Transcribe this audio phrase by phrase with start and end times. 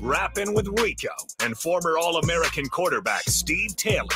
[0.00, 4.06] Rapping with Rico and former All American quarterback Steve Taylor,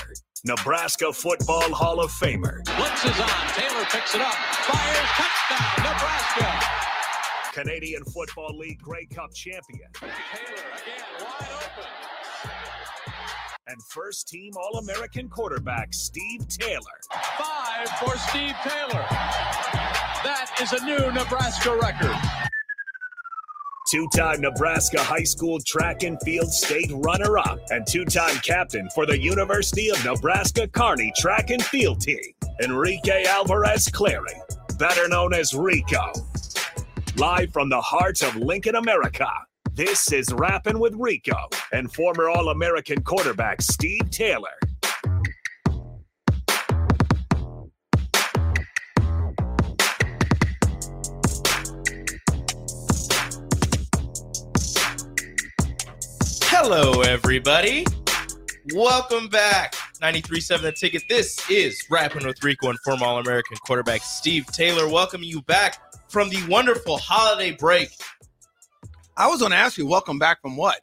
[0.45, 2.65] Nebraska Football Hall of Famer.
[2.65, 3.49] Blitz is on.
[3.55, 4.33] Taylor picks it up.
[4.33, 5.09] Fires.
[5.17, 7.53] Touchdown, Nebraska.
[7.53, 9.89] Canadian Football League Grey Cup champion.
[9.95, 11.91] Taylor again, wide open.
[13.67, 17.01] And first team All American quarterback Steve Taylor.
[17.11, 19.05] Five for Steve Taylor.
[20.23, 22.52] That is a new Nebraska record.
[23.93, 28.89] Two time Nebraska high school track and field state runner up, and two time captain
[28.95, 32.33] for the University of Nebraska Kearney track and field team,
[32.65, 34.33] Enrique Alvarez Clary,
[34.79, 36.11] better known as Rico.
[37.19, 39.29] Live from the heart of Lincoln, America,
[39.75, 41.37] this is Rapping with Rico
[41.75, 44.59] and former All American quarterback Steve Taylor.
[56.65, 57.85] Hello, everybody.
[58.73, 59.75] Welcome back.
[60.01, 61.03] 93.7 The Ticket.
[61.09, 64.89] This is Rapping with Rico and former All American quarterback Steve Taylor.
[64.89, 65.79] Welcome you back
[66.09, 67.91] from the wonderful holiday break.
[69.17, 70.81] I was going to ask you, welcome back from what?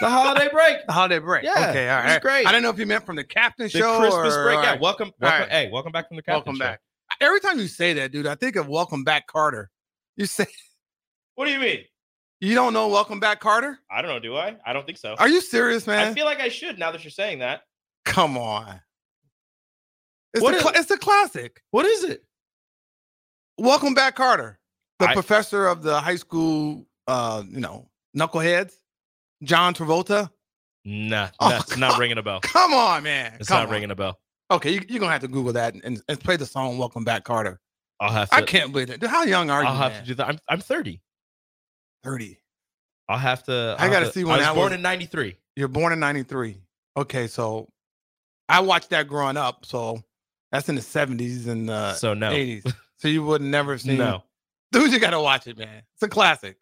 [0.00, 0.78] The holiday break.
[0.88, 1.44] The holiday break.
[1.44, 1.88] Yeah, Okay.
[1.88, 2.20] All right.
[2.20, 2.48] great.
[2.48, 4.58] I don't know if you meant from the captain The show Christmas or, break.
[4.64, 4.80] Yeah, right.
[4.80, 5.12] welcome.
[5.20, 5.48] Welcome right.
[5.48, 6.44] Hey, welcome back from the captain show.
[6.44, 6.64] Welcome show.
[6.64, 6.80] back.
[7.20, 9.70] Every time you say that, dude, I think of welcome back Carter.
[10.16, 10.46] You say
[11.36, 11.84] What do you mean?
[12.40, 13.78] You don't know welcome back Carter?
[13.90, 14.18] I don't know.
[14.20, 14.56] Do I?
[14.64, 15.14] I don't think so.
[15.18, 16.08] Are you serious, man?
[16.08, 17.62] I feel like I should now that you're saying that.
[18.04, 18.80] Come on.
[20.34, 21.62] It's What cla- it's a classic.
[21.70, 22.22] What is it?
[23.58, 24.58] Welcome back Carter.
[24.98, 28.72] The I- professor of the high school uh, you know, knuckleheads.
[29.42, 30.30] John Travolta.
[30.84, 32.40] Nah, Oh, that's not ringing a bell.
[32.42, 33.34] Come on, man.
[33.38, 33.72] It's Come not on.
[33.72, 34.18] ringing a bell.
[34.50, 37.24] Okay, you, you're gonna have to Google that and, and, play the song Welcome Back
[37.24, 37.60] Carter.
[38.00, 38.36] I'll have to.
[38.36, 39.04] I can't believe it.
[39.04, 39.68] How young are you?
[39.68, 40.00] I'll have man?
[40.02, 40.28] to do that.
[40.28, 41.00] I'm I'm 30.
[42.08, 42.38] 30.
[43.08, 43.76] I'll have to.
[43.78, 45.36] I I'll gotta see when I was born in '93.
[45.56, 46.56] You're born in 93.
[46.96, 47.68] Okay, so
[48.48, 49.64] I watched that growing up.
[49.64, 50.02] So
[50.52, 52.72] that's in the 70s and uh, so no, 80s.
[53.00, 54.24] So you would never seen no.
[54.72, 55.82] Dude, you gotta watch it, man.
[55.94, 56.58] It's a classic.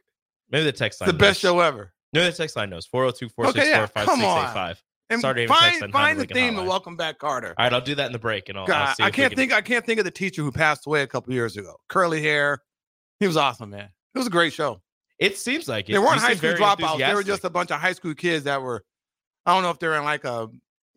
[0.51, 1.17] Maybe the text It's line.
[1.17, 1.53] the best knows.
[1.53, 1.93] show ever.
[2.13, 4.83] No, the text line knows 402 Okay, yeah, 464 5685.
[5.09, 7.55] And Sorry to find, find the theme of Welcome Back Carter.
[7.57, 9.37] All right, I'll do that in the break, and I'll, I'll see I can't can-
[9.37, 11.77] think I can't think of the teacher who passed away a couple years ago.
[11.89, 12.63] Curly hair.
[13.21, 13.89] He was awesome, man.
[14.15, 14.83] It was a great show.
[15.19, 15.93] It seems like it.
[15.93, 16.99] They weren't You high school dropouts.
[16.99, 18.85] They were just a bunch of high school kids that were,
[19.47, 20.49] I don't know if they're in like a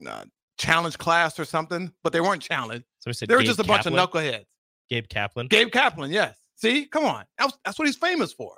[0.06, 0.26] uh,
[0.58, 2.86] challenge class or something, but they weren't challenged.
[3.00, 4.46] Said They were just a bunch of knuckleheads.
[4.90, 5.48] Gabe Kaplan.
[5.48, 6.36] Gabe Kaplan, yes.
[6.56, 7.24] See, come on.
[7.38, 8.58] That's, that's what he's famous for.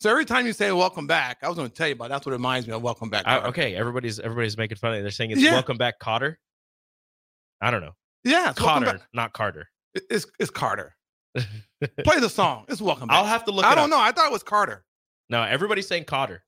[0.00, 2.24] So every time you say welcome back, I was going to tell you about that's
[2.26, 3.24] what reminds me of welcome back.
[3.26, 5.02] I- okay, everybody's everybody's making fun of it.
[5.02, 5.52] They're saying it's Yeah.
[5.52, 6.38] welcome back, Cotter.
[7.60, 7.92] I don't know,
[8.24, 9.68] Yeah, Cotter, not Carter.
[9.94, 10.94] It's, it's Carter.
[12.04, 12.64] Play the song.
[12.68, 13.16] It's welcome back.
[13.18, 13.64] I'll have to look.
[13.64, 13.90] I it don't up.
[13.90, 14.00] know.
[14.00, 14.84] I thought it was Carter.
[15.30, 16.42] No, everybody's saying Cotter.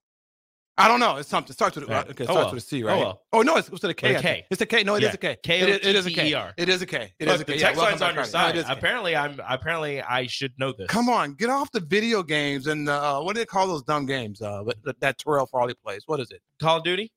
[0.79, 1.17] I don't know.
[1.17, 1.51] It's something.
[1.51, 2.07] It starts with, right.
[2.11, 2.55] okay, it Oh, starts well.
[2.55, 3.23] with a C, Oh, well.
[3.33, 4.13] Oh, no, it's, it's with a K.
[4.15, 4.85] With a I It's a K.
[4.85, 5.31] No, it is Yeah.
[5.31, 5.61] a K.
[5.61, 6.53] It is, it is a K.
[6.59, 7.15] It is a K.
[7.19, 7.53] It Look, is a K.
[7.55, 8.39] the text welcome line's on your Carter.
[8.39, 8.57] No, it side.
[8.59, 8.73] is K.
[8.75, 10.87] Apparently, I'm apparently I should know this.
[10.89, 14.05] Come on, get off the video games and uh, what do they call those dumb
[14.05, 14.43] games?
[14.43, 16.03] Uh, that, that Terrell Farley plays.
[16.05, 16.43] What is it?
[16.61, 17.11] Call of Duty.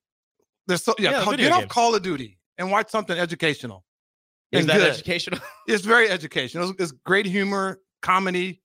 [0.68, 1.12] There's so yeah.
[1.12, 1.68] Yeah, call- get off.
[1.68, 3.84] Call of Duty and watch something educational.
[4.52, 4.90] Is that good.
[4.90, 5.40] educational?
[5.68, 6.72] It's very educational.
[6.72, 8.62] It's, it's great humor, comedy.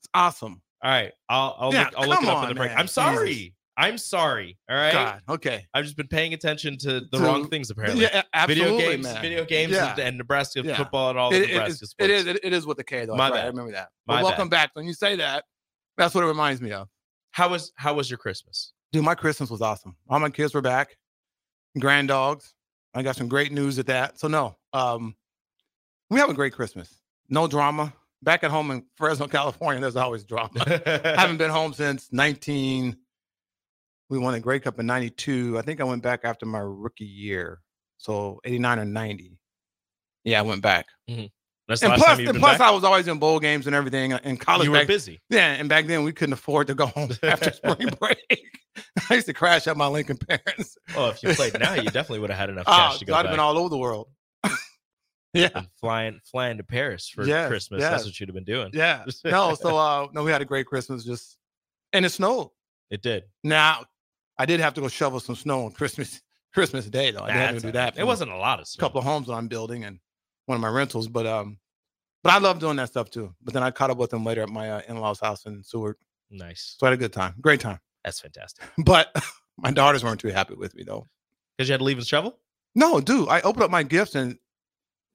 [0.00, 0.62] It's awesome.
[0.82, 2.70] All right, I'll I'll Yeah, look, I'll look it up in the break.
[2.70, 2.78] man.
[2.78, 3.34] I'm sorry.
[3.34, 3.54] Jesus.
[3.76, 4.58] I'm sorry.
[4.68, 4.92] All right.
[4.92, 5.22] God.
[5.28, 5.64] Okay.
[5.72, 8.02] I've just been paying attention to the To- wrong things apparently.
[8.02, 9.22] Yeah, absolutely, video games, man.
[9.22, 9.90] video games, Yeah.
[9.92, 10.76] and, and Nebraska Yeah.
[10.76, 11.94] football and all the It- it Nebraska is, sports.
[12.04, 12.26] it is.
[12.26, 13.16] It, it is with the K though.
[13.16, 13.88] My right, I remember that.
[14.06, 14.56] My But welcome bad.
[14.68, 14.70] back.
[14.74, 15.44] When you say that,
[15.96, 16.88] that's what it reminds me of.
[17.32, 18.72] How was how was your Christmas?
[18.92, 19.96] Dude, my Christmas was awesome.
[20.08, 20.96] All my kids were back.
[21.78, 22.52] Grand dogs.
[22.94, 24.18] I got some great news at that.
[24.18, 25.14] So no, um,
[26.10, 26.92] we have a great Christmas.
[27.28, 27.92] No drama.
[28.22, 30.50] Back at home in Fresno, California, there's always drama.
[30.66, 32.96] I haven't been home since 19.
[34.10, 35.56] We won a Grey Cup in 92.
[35.58, 37.60] I think I went back after my rookie year.
[37.96, 39.38] So 89 or 90.
[40.24, 40.86] Yeah, I went back.
[41.08, 41.26] Mm-hmm.
[41.68, 42.60] That's And plus, and plus back?
[42.60, 44.64] I was always in bowl games and everything uh, in college.
[44.64, 45.20] you were back, busy.
[45.30, 48.18] yeah, and back then we couldn't afford to go home after spring break.
[49.08, 50.76] I used to crash at my Lincoln parents.
[50.96, 53.04] Oh, if you played now, you definitely would have had enough Oh, cash I'd to
[53.04, 54.08] go have been all over the world.
[55.32, 57.80] Yeah, flying flying to Paris for Yes, Christmas.
[57.80, 57.90] yes.
[57.90, 58.70] That's what you'd have been doing.
[58.74, 59.04] yeah.
[59.24, 61.04] No, so uh, no, we had a great Christmas.
[61.04, 61.38] Just
[61.92, 62.48] and it snowed.
[62.90, 63.24] It did.
[63.44, 63.84] Now,
[64.38, 66.20] I did have to go shovel some snow on Christmas
[66.54, 67.22] Christmas Day though.
[67.22, 67.96] I did have to do that.
[67.98, 69.98] It wasn't a lot of a couple of homes that I'm building and
[70.46, 71.58] one of my rentals, but um,
[72.24, 73.34] but I love doing that stuff too.
[73.42, 75.96] But then I caught up with them later at my uh, in-laws' house in Seward,
[76.30, 76.74] Nice.
[76.78, 77.78] so I had a good time, great time.
[78.04, 78.64] That's fantastic.
[78.84, 79.14] But
[79.58, 81.06] my daughters weren't too happy with me though.
[81.56, 82.38] Because you had to leave and shovel.
[82.74, 84.38] No, dude, I opened up my gifts and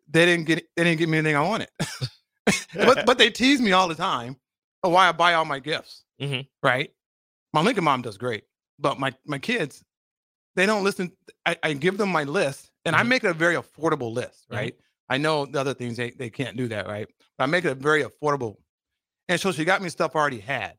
[0.08, 1.70] they didn't get they didn't give me anything I wanted.
[2.74, 4.38] but but they tease me all the time
[4.84, 6.04] of why I buy all my gifts.
[6.22, 6.48] Mhm.
[6.64, 6.92] Right?
[7.54, 8.44] My Lincoln mom does great.
[8.80, 9.84] But my my kids,
[10.56, 11.12] they don't listen.
[11.46, 13.08] I, I give them my list, and I Mhm.
[13.08, 14.56] make it a very affordable list, Mhm.
[14.56, 14.76] right?
[15.10, 17.08] I know the other things they, they can't do that, right?
[17.38, 18.58] But I make it a very affordable.
[19.30, 20.78] And so she got me stuff I already had.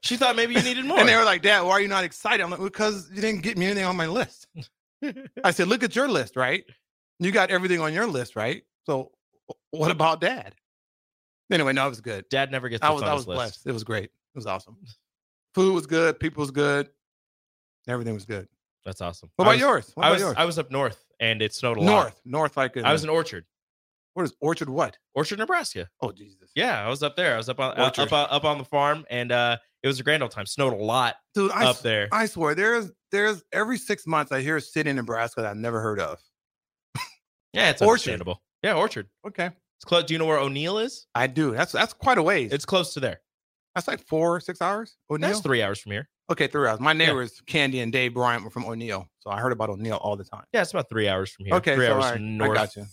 [0.00, 0.98] She thought maybe you needed more.
[1.00, 2.42] And they were like, Dad, why are you not excited?
[2.42, 4.46] I'm like, because you didn't get me anything on my list.
[5.44, 6.64] I said, look at your list, right?
[7.18, 8.62] You got everything on your list, right?
[8.86, 9.12] So
[9.70, 10.54] what about dad?
[11.52, 12.24] Anyway, no, it was good.
[12.30, 13.36] Dad never gets I was I was list.
[13.36, 13.66] blessed.
[13.66, 14.04] It was great.
[14.04, 14.76] It was awesome.
[15.54, 16.18] Food was good.
[16.18, 16.88] People was good.
[17.86, 18.48] Everything was good.
[18.84, 19.30] That's awesome.
[19.36, 19.92] What I about was, yours?
[19.94, 20.34] What I about was yours?
[20.38, 21.86] I was up north and it snowed a lot.
[21.86, 23.44] north, north, like in, I was in Orchard,
[24.14, 24.68] what is Orchard?
[24.68, 24.96] What?
[25.14, 25.88] Orchard, Nebraska.
[26.00, 27.34] Oh Jesus, Yeah, I was up there.
[27.34, 30.02] I was up on up uh, up on the farm, and uh, it was a
[30.02, 30.46] grand old time.
[30.46, 32.08] Snowed a lot dude, I, up there.
[32.12, 35.56] I swear, there's there's every six months I hear a city in Nebraska that I've
[35.56, 36.20] never heard of.
[37.54, 37.92] Yeah, it's Orchard.
[37.92, 38.42] understandable.
[38.62, 39.08] Yeah, Orchard.
[39.26, 39.46] Okay,
[39.76, 40.04] It's close.
[40.04, 41.06] Do you know where O'Neill is?
[41.14, 41.52] I do.
[41.52, 42.52] That's that's quite a ways.
[42.52, 43.20] It's close to there.
[43.74, 44.96] that's like four, six hours.
[45.10, 45.28] O'Neill.
[45.30, 46.08] That's three hours from here.
[46.30, 46.80] Okay, three hours.
[46.80, 50.16] My neighbors, Candy and Dave Bryant, were from O'Neill, so I heard about O'Neill all
[50.16, 50.44] the time.
[50.54, 51.54] Yeah, it's about three hours from here.
[51.56, 52.84] Okay, three so hours all right, I got you.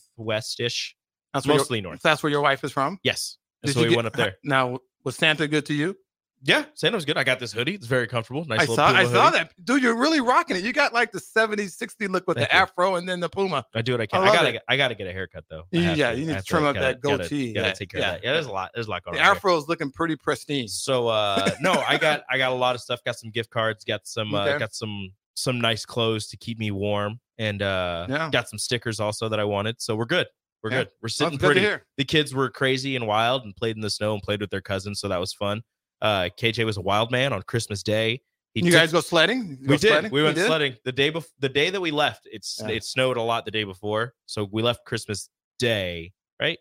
[1.33, 2.01] That's where your- Mostly north.
[2.01, 2.99] That's where your wife is from.
[3.03, 3.37] Yes.
[3.63, 4.35] Did so you we get- went up there.
[4.43, 5.95] Now, was Santa good to you?
[6.43, 7.17] Yeah, Santa was good.
[7.17, 7.75] I got this hoodie.
[7.75, 8.43] It's very comfortable.
[8.45, 9.83] Nice I little saw, I saw that, dude.
[9.83, 10.63] You're really rocking it.
[10.63, 12.61] You got like the 70s, 60 look with Thank the you.
[12.61, 13.63] afro and then the Puma.
[13.75, 14.21] I do what I I can.
[14.21, 14.51] I, love gotta.
[14.53, 15.63] Get, I gotta get a haircut though.
[15.71, 17.53] Yeah, yeah, you need I to trim up gotta- that gotta- goatee.
[17.53, 18.25] Gotta, Yeah, take care yeah, of that.
[18.27, 18.71] Yeah, there's a lot.
[18.73, 19.25] There's a lot going The on.
[19.27, 19.35] here.
[19.35, 20.67] afro is looking pretty pristine.
[20.67, 23.03] So uh no, I got I got a lot of stuff.
[23.05, 23.83] Got some gift cards.
[23.83, 28.29] Got some uh, got some some nice clothes to keep me warm, and uh Yeah.
[28.31, 29.79] got some stickers also that I wanted.
[29.79, 30.25] So we're good.
[30.63, 30.77] We're Yeah.
[30.79, 30.89] good.
[31.03, 31.83] We're sitting good pretty.
[31.97, 34.61] The kids were crazy and wild and played in the snow and played with their
[34.61, 35.61] cousins, so that was fun.
[36.01, 38.21] Uh KJ was a wild man on Christmas Day.
[38.53, 39.57] He You took- guys go sledding?
[39.61, 39.81] We did.
[39.81, 40.11] sledding?
[40.11, 40.47] We went did?
[40.47, 41.29] sledding the day before.
[41.39, 42.69] The day that we left, it's Yeah.
[42.75, 46.11] it snowed a lot the day before, so we left Christmas Day,
[46.41, 46.57] right?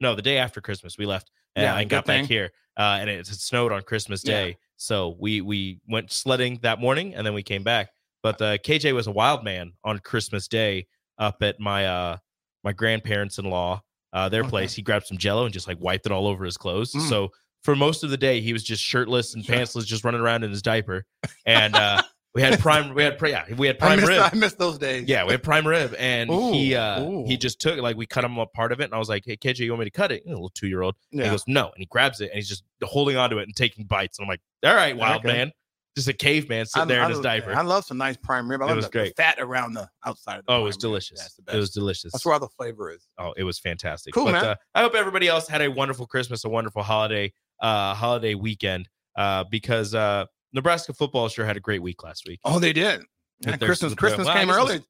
[0.00, 2.24] No, the day after Christmas we left, and Yeah, I got back thing.
[2.26, 4.32] here, uh, and it, it snowed on Christmas Yeah.
[4.32, 4.56] Day.
[4.76, 7.90] So we we went sledding that morning, and then we came back.
[8.22, 10.86] But uh, KJ was a wild man on Christmas Day
[11.18, 12.16] up at my uh
[12.62, 14.50] my grandparents in law uh, their Okay.
[14.50, 14.74] place.
[14.74, 16.92] He grabbed some Jello and just like wiped it all over his clothes.
[16.92, 17.08] Mm.
[17.08, 17.30] So
[17.64, 19.56] for most of the day, he was just shirtless and Sure.
[19.56, 21.04] pantsless, just running around in his diaper.
[21.46, 22.02] And uh,
[22.34, 24.30] we had prime, we had yeah, we had I prime missed, rib.
[24.32, 25.08] I missed those days.
[25.08, 27.24] Yeah, we had prime rib, and he uh ooh.
[27.26, 29.24] he just took like we cut him a part of it, and I was like,
[29.26, 30.94] "Hey, KJ, you want me to cut it?" You know, little two year old.
[31.10, 31.24] yeah.
[31.24, 33.84] He goes, "No," and he grabs it, and he's just holding onto it and taking
[33.86, 34.18] bites.
[34.18, 35.32] And I'm like, "All right, wild Okay.
[35.36, 35.52] man,
[35.96, 38.48] just a caveman sitting I- there I in his diaper." I love some nice prime
[38.50, 38.62] rib.
[38.62, 39.16] I It love was the, the great.
[39.16, 40.38] fat around the outside.
[40.38, 41.20] Of the oh, it was delicious.
[41.20, 42.12] That's the it was delicious.
[42.12, 43.06] That's where all the flavor is.
[43.18, 44.14] Oh, it was fantastic.
[44.14, 44.44] Cool, but, man.
[44.44, 47.32] Uh, I hope everybody else had a wonderful Christmas, a wonderful holiday,
[47.62, 48.88] uh, holiday weekend.
[49.16, 52.40] Uh, because uh, Nebraska football sure had a great week last week.
[52.44, 53.02] Oh, they did.
[53.40, 54.84] Yeah, Christmas, Christmas well, came it was- early.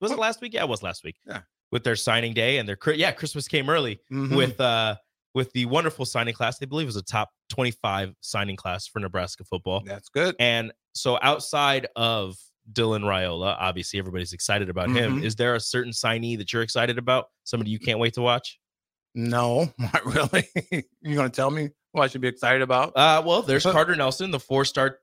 [0.00, 0.54] Was it last week?
[0.54, 1.16] Yeah, it was last week.
[1.26, 1.40] Yeah.
[1.72, 4.36] With their signing day and their yeah, Christmas came early Mhm.
[4.36, 4.94] with uh
[5.34, 6.58] with the wonderful signing class.
[6.58, 9.82] They believe it was a top 25 signing class for Nebraska football.
[9.84, 10.34] That's good.
[10.38, 12.36] And so outside of
[12.72, 15.20] Dylan Raiola, obviously everybody's excited about him.
[15.20, 15.24] Mhm.
[15.24, 17.26] Is there a certain signee that you're excited about?
[17.44, 18.58] Somebody you can't wait to watch?
[19.14, 20.46] No, not really.
[21.02, 22.92] you gonna tell me what I should be excited about?
[22.96, 24.98] Uh, well, there's Uh, Carter Nelson, the four star,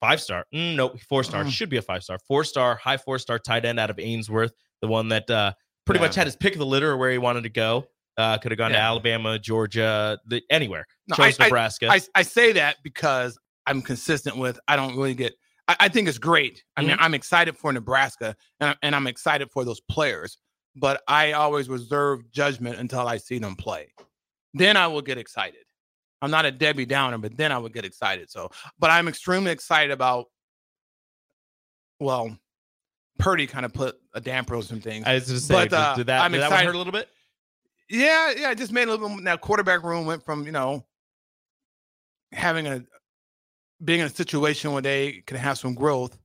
[0.00, 0.44] five star.
[0.54, 1.44] Mm, nope, four star.
[1.44, 1.50] Mm.
[1.50, 2.18] Should be a five star.
[2.26, 4.52] Four star, high four star tight end out of Ainsworth.
[4.82, 5.52] The one that uh,
[5.86, 6.06] pretty Yeah.
[6.06, 7.86] much had his pick of the litter where he wanted to go.
[8.16, 10.86] Uh, could have gone to Alabama, Georgia, the, anywhere.
[11.08, 11.88] No, Chose I- I- Nebraska.
[11.90, 13.36] I, I say that because
[13.66, 14.58] I'm consistent with.
[14.68, 15.34] I don't really get.
[15.66, 16.62] I, I think it's great.
[16.76, 17.02] I mean, Mm-hmm.
[17.02, 20.38] I'm excited for Nebraska, and and I'm excited for those players.
[20.76, 23.92] But I always reserve judgment until I see them play.
[24.54, 25.63] Then I will get excited.
[26.24, 28.30] I'm not a Debbie Downer, but then I would get excited.
[28.30, 30.26] So, but I'm extremely excited about.
[32.00, 32.36] Well,
[33.18, 35.06] Purdy kind of put a damper on some things.
[35.06, 36.78] I was going to say, but, uh, did, that, I'm did that excited- hurt a
[36.78, 37.08] little bit?
[37.88, 39.22] Yeah, yeah, it just made a little bit.
[39.22, 40.84] Now quarterback room went from you know
[42.32, 42.82] having a
[43.84, 46.18] being in a situation where they can have some growth,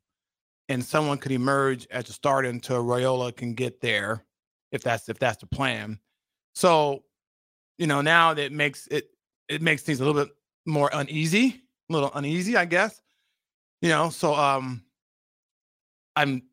[0.70, 4.24] and someone could emerge as a starter until Raiola can get there,
[4.72, 6.00] if that's if that's the plan.
[6.56, 7.03] So,
[7.77, 9.10] you know, now that makes it
[9.50, 10.34] it makes things a little bit
[10.65, 13.01] more uneasy, a little uneasy, I guess.
[13.82, 14.84] You know, so um,
[16.15, 16.44] I'm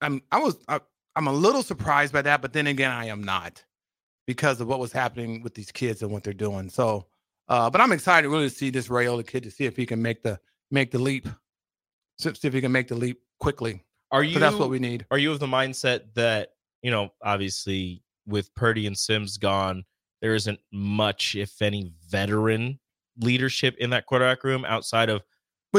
[0.00, 0.80] I'm I was I,
[1.16, 3.64] I'm a little surprised by that, but then again, I am not
[4.26, 6.68] because of what was happening with these kids and what they're doing.
[6.70, 7.06] So,
[7.48, 10.00] uh, but I'm excited really to see this Raiola kid to see if he can
[10.00, 10.38] make the
[10.70, 11.28] make the leap,
[12.18, 13.82] see see if he can make the leap quickly.
[14.10, 14.38] Are you?
[14.38, 15.06] That's what we need.
[15.10, 16.50] Are you of the mindset that
[16.82, 19.84] you know, obviously, with Purdy and Sims gone,
[20.24, 22.80] there isn't much, if any, veteran
[23.18, 25.20] leadership in that quarterback room outside of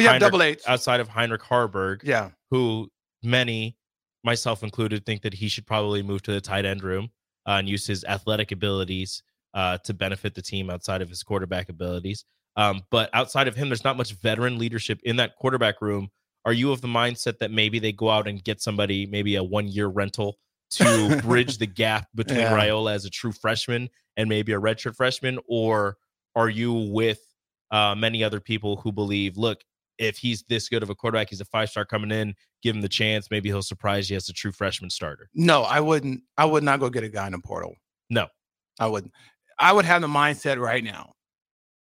[0.04, 0.62] have Heinrich- double H.
[0.68, 2.92] outside of Heinrich Haarberg, Yeah, who
[3.24, 3.76] many,
[4.24, 7.10] myself included, think that he should probably move to the tight end room
[7.48, 9.24] uh, and use his athletic abilities
[9.56, 12.24] uh, to benefit the team outside of his quarterback abilities.
[12.56, 16.10] Um, but outside of him, there's not much veteran leadership in that quarterback room.
[16.46, 19.44] Are you of the mindset that maybe they go out and get somebody, maybe a
[19.44, 20.38] one year rental
[20.76, 22.54] to bridge the gap between Yeah.
[22.54, 25.40] Raiola as a true freshman and maybe a redshirt freshman?
[25.48, 25.98] Or
[26.36, 27.20] are you with
[27.72, 29.64] uh, many other people who believe, look,
[29.98, 32.82] if he's this good of a quarterback, he's a five star coming in, give him
[32.82, 33.32] the chance.
[33.32, 35.30] Maybe he'll surprise you as a true freshman starter.
[35.34, 36.22] No, I wouldn't.
[36.38, 37.76] I would not go get a guy in the portal.
[38.10, 38.28] No.
[38.80, 39.14] I wouldn't.
[39.58, 41.14] I would have the mindset right now,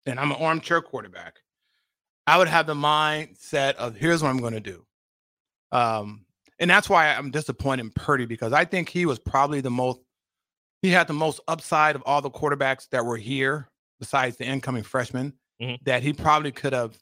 [0.06, 1.36] and I'm an armchair quarterback.
[2.28, 4.86] I would have the mindset of here's what I'm going to do.
[5.72, 6.25] Um,
[6.60, 10.00] and that's why I'm disappointed in Purdy because I think he was probably the most,
[10.82, 13.70] he had the most upside of all the quarterbacks that were here,
[14.00, 15.78] besides the incoming freshmen, Mhm.
[15.86, 16.98] that he probably could have,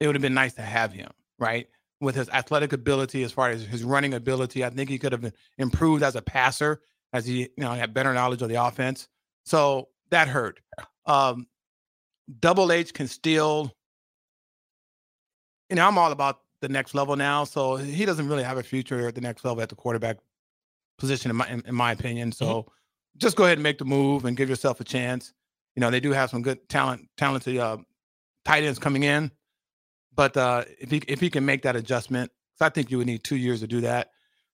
[0.00, 1.68] it would have been nice to have him, right?
[2.00, 5.32] With his athletic ability, as far as his running ability, I think he could have
[5.58, 6.82] improved as a passer,
[7.12, 9.08] as he, you know, had better knowledge of the offense.
[9.44, 10.60] So that hurt.
[11.06, 11.46] Um,
[12.40, 13.72] Double H can still,
[15.70, 17.44] you know, I'm all about the next level now.
[17.44, 20.16] So he doesn't really have a future at the next level at the quarterback
[20.98, 22.32] position, in my in, in my opinion.
[22.32, 22.66] So
[23.18, 25.32] just go ahead and make the move and give yourself a chance.
[25.76, 27.78] You know, they do have some good talent, talented uh,
[28.44, 29.30] tight ends coming in,
[30.14, 32.30] but uh, if he if he can make that adjustment,
[32.60, 34.10] I think you would need two years to do that.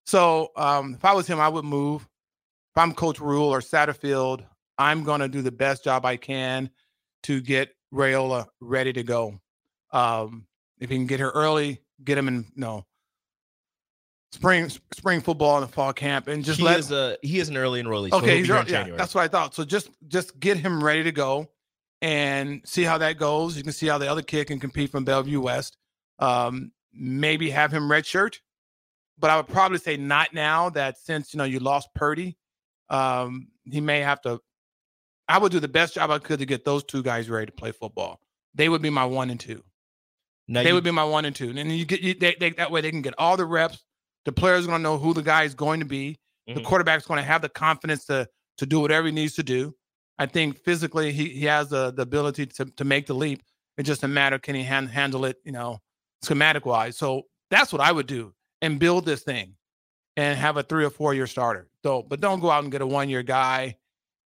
[0.06, 2.02] So um, if I was him, I would move.
[2.02, 4.44] If I'm Coach Rhule or Satterfield,
[4.78, 6.70] I'm going to do the best job I can
[7.24, 9.38] to get Raiola ready to go.
[9.92, 10.46] Um,
[10.80, 12.86] if he can get here early, get him in know,
[14.32, 17.48] spring spring football and the fall camp, and just he let is a he is
[17.48, 18.12] an early enrollee.
[18.12, 19.54] okay, he'll he's in early- yeah, that's what I thought.
[19.54, 21.48] So just just get him ready to go
[22.02, 23.56] and see how that goes.
[23.56, 25.76] You can see how the other kid can compete from Bellevue West.
[26.18, 28.38] Um, maybe have him redshirt,
[29.18, 30.70] but I would probably say not now.
[30.70, 32.36] That since you know you lost Purdy,
[32.88, 34.40] um, he may have to.
[35.28, 37.52] I would do the best job I could to get those two guys ready to
[37.52, 38.20] play football.
[38.54, 39.62] They would be my one and two.
[40.50, 41.48] Now They you- would be my one and two.
[41.48, 43.84] And then you get you, they, they, that way they can get all the reps.
[44.24, 46.18] The player's going to know who the guy is going to be.
[46.46, 46.64] The Mhm.
[46.64, 48.28] quarterback's going to have the confidence to
[48.58, 49.74] to do whatever he needs to do.
[50.18, 53.42] I think physically he he has the the ability to to make the leap.
[53.78, 55.78] It's just a matter can he han- handle it, you know,
[56.22, 56.98] schematic wise.
[56.98, 59.54] So that's what I would do and build this thing
[60.16, 61.68] and have a three or four year starter.
[61.84, 63.76] So, but don't go out and get a one year guy,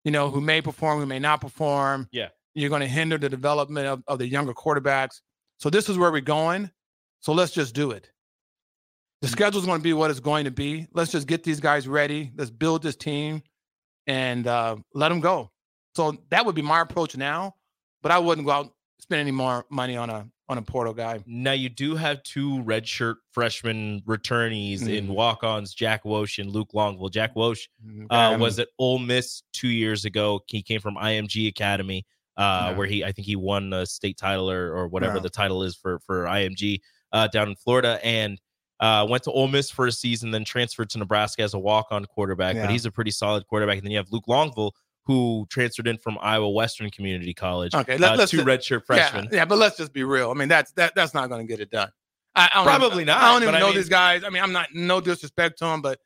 [0.03, 2.07] you know, who may perform, who may not perform.
[2.11, 2.27] Yeah.
[2.53, 5.21] You're going to hinder the development of, of the younger quarterbacks.
[5.59, 6.71] So this is where we're going.
[7.19, 8.09] So let's just do it.
[9.21, 9.31] The Mm.
[9.31, 10.87] schedule's going to be what it's going to be.
[10.93, 12.31] Let's just get these guys ready.
[12.35, 13.43] Let's build this team
[14.07, 15.51] and uh, let them go.
[15.95, 17.55] So that would be my approach now.
[18.01, 20.95] But I wouldn't go out and spend any more money on a on a portal
[20.95, 21.19] guy.
[21.27, 25.09] Now you do have two redshirt freshman returnees in Mhm.
[25.13, 27.11] walk-ons, Jack Wosh and Luke Longville.
[27.11, 30.41] Jack Wosh Mm, uh, was at Ole Miss two years ago.
[30.47, 32.03] He came from IMG Academy,
[32.39, 32.77] uh, Yeah.
[32.77, 35.21] where he I think he won a state title or, or whatever Yeah.
[35.23, 36.79] the title is for for IMG
[37.11, 38.39] uh, down in Florida, and
[38.79, 42.05] uh, went to Ole Miss for a season, then transferred to Nebraska as a walk-on
[42.05, 42.55] quarterback.
[42.55, 43.77] But he's a pretty solid quarterback.
[43.77, 44.71] And then you have Luke Longville,
[45.05, 47.75] who transferred in from Iowa Western Community College.
[47.75, 49.25] Okay, let- uh, let's two redshirt freshmen.
[49.31, 50.31] Yeah, yeah, but let's just be real.
[50.31, 51.89] I mean, that's that that's not going to get it done.
[52.35, 54.23] I, I Probably even, not, I don't even but I know mean- these guys.
[54.23, 55.99] I mean, I'm not no disrespect to them, but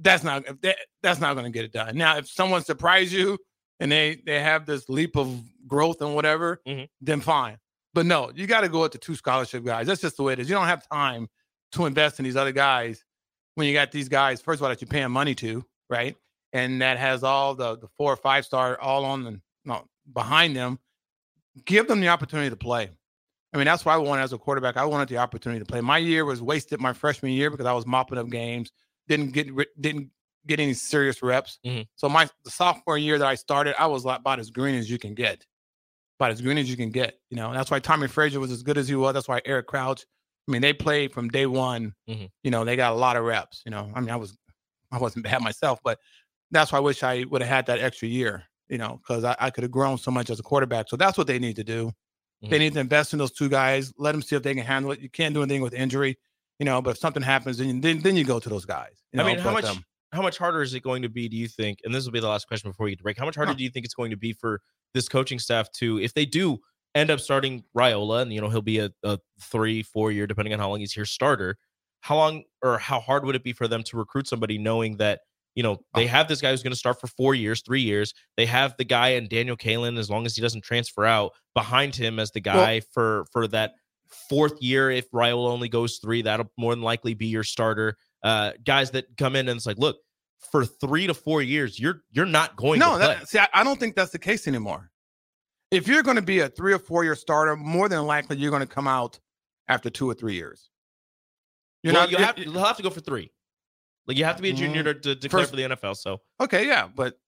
[0.00, 1.96] that's not that, that's not going to get it done.
[1.96, 3.38] Now, if someone surprised you
[3.82, 6.88] and they they have this leap of growth and whatever, Mhm.
[7.00, 7.58] then fine.
[7.94, 9.86] But no, you got to go with the two scholarship guys.
[9.86, 10.48] That's just the way it is.
[10.48, 11.28] You don't have time
[11.72, 13.04] to invest in these other guys
[13.54, 14.40] when you got these guys.
[14.40, 16.16] First of all, that you're paying money to, right?
[16.54, 20.56] And that has all the the four or five star all on the no behind
[20.56, 20.78] them.
[21.64, 22.90] Give them the opportunity to play.
[23.52, 24.78] I mean, that's what I wanted as a quarterback.
[24.78, 25.82] I wanted the opportunity to play.
[25.82, 28.72] My year was wasted my freshman year because I was mopping up games,
[29.08, 29.48] didn't get
[29.80, 30.10] didn't
[30.46, 31.58] get any serious reps.
[31.64, 31.86] Mhm.
[31.96, 34.90] So my the sophomore year that I started, I was like about as green as
[34.90, 35.46] you can get,
[36.18, 37.18] about as green as you can get.
[37.30, 39.14] You know, that's why Tommie Frazier was as good as he was.
[39.14, 40.04] That's why Eric Crouch.
[40.48, 41.94] I mean, they played from day one.
[42.08, 42.28] Mhm.
[42.42, 43.62] You know, they got a lot of reps.
[43.64, 44.36] You know, I mean, I was
[44.90, 45.98] I wasn't bad myself, but
[46.50, 48.44] that's why I wish I would have had that extra year.
[48.68, 50.88] You know, because I, I could have grown so much as a quarterback.
[50.88, 51.92] So that's what they need to do.
[52.42, 52.58] They Mhm.
[52.60, 53.92] need to invest in those two guys.
[53.98, 55.00] Let them see if they can handle it.
[55.00, 56.18] You can't do anything with injury,
[56.58, 56.80] you know.
[56.82, 59.02] But if something happens, then you, then, then you go to those guys.
[59.12, 61.28] you I mean, how but, much um, how much harder is it going to be,
[61.28, 61.78] do you think?
[61.84, 63.18] And this will be the last question before we get to break.
[63.18, 63.58] How much harder Huh.
[63.58, 64.60] do you think it's going to be for
[64.94, 66.58] this coaching staff to, if they do
[66.94, 70.52] end up starting Raiola, and you know he'll be a, a three, four year, depending
[70.52, 71.56] on how long he's here, starter.
[72.00, 75.20] How long or how hard would it be for them to recruit somebody knowing that
[75.54, 76.08] you know they Oh.
[76.08, 78.12] have this guy who's going to start for four years, three years.
[78.36, 81.94] They have the guy and Daniel Kaelin, as long as he doesn't transfer out, behind
[81.96, 83.72] him as the guy for for that
[84.28, 84.90] fourth year.
[84.90, 87.96] If Raiola only goes three, that'll more than likely be your starter.
[88.22, 89.98] Uh, guys that come in and it's like, look,
[90.50, 93.14] for three to four years, you're you're not going no, to play.
[93.14, 94.90] that, see, I, I don't think that's the case anymore.
[95.70, 98.50] if you're going to be a three or four year starter, more than likely you're
[98.50, 99.18] going to come out
[99.68, 100.70] after two or three years.
[101.82, 102.10] You're well, not.
[102.10, 103.32] You have, to, you'll have to go for three.
[104.06, 105.96] Like you have to be a junior mm, to, to declare first, for the NFL.
[105.96, 107.18] So okay, yeah, but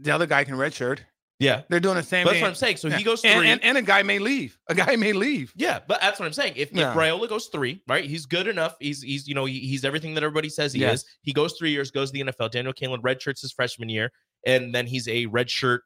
[0.00, 1.00] the other guy can redshirt.
[1.38, 2.24] Yeah, they're doing the same.
[2.24, 2.78] But that's what I'm saying.
[2.78, 2.96] So yeah.
[2.96, 4.58] he goes three, and, and, and, a guy may leave.
[4.68, 5.52] A guy may leave.
[5.54, 6.54] Yeah, but that's what I'm saying.
[6.56, 6.90] If, yeah.
[6.90, 8.04] if Raiola goes three, right?
[8.04, 8.76] He's good enough.
[8.80, 11.00] He's he's you know he, he's everything that everybody says he yes.
[11.00, 11.04] is.
[11.22, 12.52] He goes three years, goes to the NFL.
[12.52, 14.12] Daniel Kaelin redshirts his freshman year,
[14.46, 15.80] and then he's a redshirt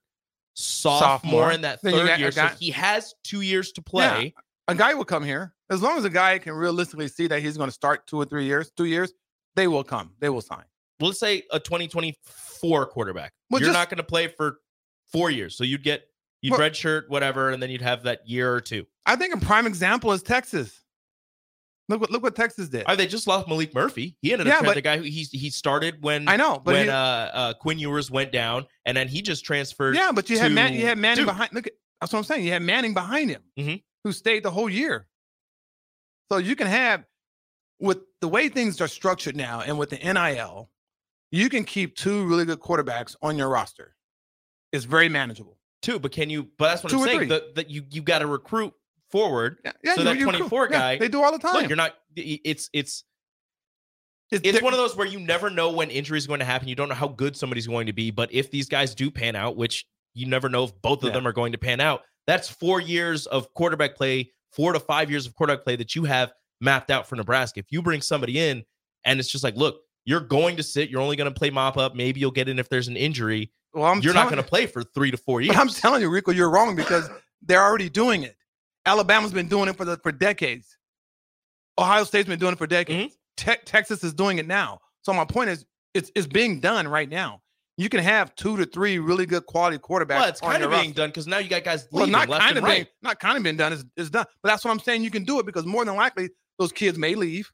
[0.55, 1.53] sophomore, sophomore.
[1.53, 2.31] in that third year.
[2.31, 4.35] Guy, so he has two years to play.
[4.37, 4.43] Yeah.
[4.69, 7.57] A guy will come here as long as a guy can realistically see that he's
[7.57, 9.13] going to start two or three years, two years.
[9.57, 10.13] They will come.
[10.21, 10.65] They will sign.
[11.01, 13.33] Let's say a 2024 quarterback.
[13.49, 14.59] Well, You're just, not going to play for
[15.13, 16.05] four years, so you'd get
[16.43, 18.87] you'd well, redshirt whatever, and then you'd have that year or two.
[19.07, 20.81] I think a prime example is Texas.
[21.89, 22.85] Look what look what Texas did.
[22.87, 24.17] Oh, they just lost Maalik Murphy.
[24.23, 26.85] He ended up yeah, the guy who he he started when I know, but when
[26.85, 29.97] he, uh, uh, Quinn Ewers went down, and then he just transferred.
[29.97, 31.27] Yeah, but you had Man, you had Manning dude.
[31.27, 31.53] behind.
[31.53, 32.45] Look, at, that's what I'm saying.
[32.45, 33.75] You had Manning behind him, mm-hmm.
[34.05, 35.09] who stayed the whole year.
[36.31, 37.05] So you can have
[37.81, 40.71] with the way things are structured now, and with the NIL,
[41.33, 43.97] you can keep two really good quarterbacks on your roster.
[44.73, 45.59] It's very manageable.
[45.83, 46.49] Two, but can you?
[46.59, 47.29] But that's what two I'm saying.
[47.29, 48.73] That you you got to recruit
[49.11, 49.59] forward.
[49.65, 51.55] Yeah, yeah so that 24 guy, yeah, they do all the time.
[51.55, 51.95] Look, you're not.
[52.17, 53.05] It's it's.
[54.31, 56.69] It's, it's one of those where you never know when injury is going to happen.
[56.69, 58.13] You don't know how good somebody's going to be.
[58.13, 61.15] But if these guys do pan out, which you never know if both of yeah.
[61.15, 65.11] them are going to pan out, that's four years of quarterback play, four to five
[65.11, 67.59] years of quarterback play that you have mapped out for Nebraska.
[67.59, 68.63] If you bring somebody in
[69.05, 71.77] and it's just like, look, you're going to sit, you're only going to play mop
[71.77, 71.95] up.
[71.95, 73.51] Maybe you'll get in if there's an injury.
[73.73, 75.55] Well, I'm you're not going to play for three to four years.
[75.55, 77.09] But I'm telling you, Rico, you're wrong because
[77.43, 78.37] they're already doing it.
[78.87, 80.77] Alabama's been doing it for the for decades.
[81.79, 83.15] Ohio State's been doing it for decades.
[83.15, 83.51] Mm-hmm.
[83.51, 84.81] Te- Texas is doing it now.
[85.03, 87.41] So my point is, it's it's being done right now.
[87.77, 90.09] You can have two to three really good quality quarterbacks.
[90.09, 90.95] Well, it's kind of being roster.
[90.95, 92.75] done because now you got guys leaving well, not kind of right.
[92.75, 93.73] being not kind of been done.
[93.73, 94.27] It's, it's done.
[94.43, 95.03] But that's what I'm saying.
[95.03, 97.51] You can do it because more than likely those kids may leave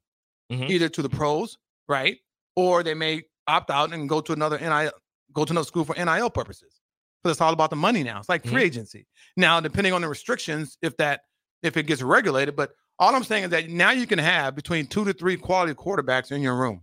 [0.50, 0.64] mm-hmm.
[0.64, 1.58] either to the pros,
[1.88, 2.18] right,
[2.56, 4.90] or they may opt out and go to another NIL,
[5.36, 6.80] go to another school for NIL purposes.
[7.22, 8.18] But it's all about the money now.
[8.18, 8.58] It's like free mm-hmm.
[8.58, 9.06] agency.
[9.36, 11.20] Now, depending on the restrictions, if that
[11.62, 12.56] if it gets regulated.
[12.56, 15.74] But all I'm saying is that now you can have between two to three quality
[15.74, 16.82] quarterbacks in your room.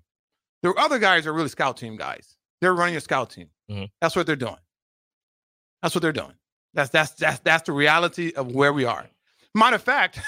[0.61, 2.35] The other guys are really scout team guys.
[2.61, 3.49] They're running a scout team.
[3.69, 3.85] Mm-hmm.
[3.99, 4.57] That's what they're doing.
[5.81, 6.33] That's what they're doing.
[6.73, 9.07] That's that's that's that's the reality of where we are.
[9.55, 10.19] Matter of fact,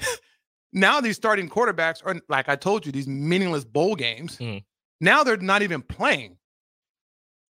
[0.72, 4.38] now these starting quarterbacks are like I told you, these meaningless bowl games.
[4.38, 4.58] Mm-hmm.
[5.00, 6.36] Now they're not even playing.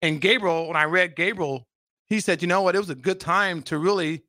[0.05, 1.67] And Gabriel, when I read Gabriel,
[2.07, 4.23] he said, you know what, it was a good time to really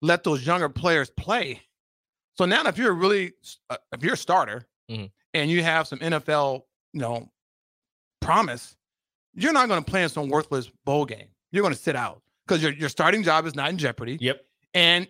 [0.00, 1.62] let those younger players play
[2.38, 3.32] so now, if you're really,
[3.68, 5.06] uh, if you're a starter mm-hmm.
[5.34, 6.62] and you have some NFL,
[6.92, 7.28] you know,
[8.20, 8.76] promise,
[9.34, 11.26] you're not going to play in some worthless bowl game.
[11.50, 14.18] You're going to sit out because your your starting job is not in jeopardy.
[14.20, 14.44] Yep.
[14.72, 15.08] And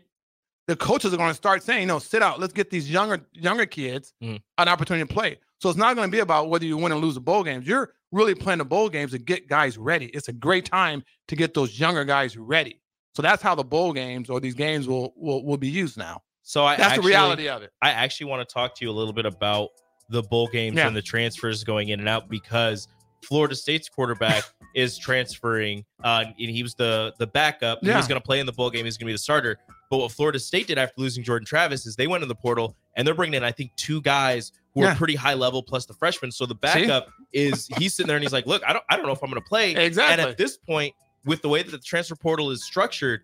[0.69, 2.41] the coaches are going to start saying, "No, sit out.
[2.41, 4.37] Let's get these younger younger kids mm-hmm.
[4.57, 7.01] an opportunity to play." So it's not going to be about whether you win and
[7.01, 7.67] lose the bowl games.
[7.67, 10.07] You're really playing the bowl games to get guys ready.
[10.07, 12.81] It's a great time to get those younger guys ready.
[13.15, 16.23] So that's how the bowl games or these games will will, will be used now.
[16.43, 17.73] So I that's actually, the reality of it.
[17.83, 19.71] I actually want to talk to you a little bit about
[20.09, 20.87] the bowl games yeah.
[20.87, 22.89] and the transfers going in and out because
[23.25, 24.45] Florida State's quarterback
[24.75, 27.81] is transferring, uh, and he was the the backup.
[27.83, 27.93] Yeah.
[27.93, 28.85] He was going to play in the bowl game.
[28.85, 29.59] He's going to be the starter.
[29.91, 32.77] But what Florida State did after losing Jordan Travis is they went in the portal
[32.97, 34.93] and they're bringing in, I think, two guys who yeah.
[34.93, 36.31] are pretty high level plus the freshman.
[36.31, 37.47] So the backup See?
[37.47, 39.31] is he's sitting there and he's like, "Look, I don't, I don't know if I'm
[39.31, 40.13] going to play." Exactly.
[40.13, 43.23] And at this point, with the way that the transfer portal is structured,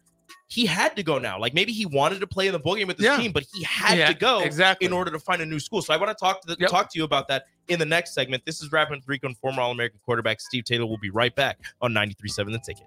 [0.48, 1.38] he had to go now.
[1.38, 3.16] Like maybe he wanted to play in the bowl game with his yeah.
[3.16, 5.82] team, but he had yeah, to go exactly in order to find a new school.
[5.82, 6.70] So I want to talk to the, yep.
[6.70, 8.44] talk to you about that in the next segment.
[8.44, 10.86] This is Rapping with Rico and former All American quarterback Steve Taylor.
[10.86, 12.86] We'll be right back on 93.7 The Ticket.